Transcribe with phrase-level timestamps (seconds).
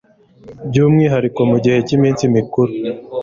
[0.67, 2.71] By’umwihariko mu gihe cy’iminsi mikuru